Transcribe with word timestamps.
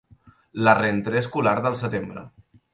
La 0.67 0.73
'rentrée' 0.79 1.21
escolar 1.25 1.55
del 1.69 1.79
setembre. 1.85 2.29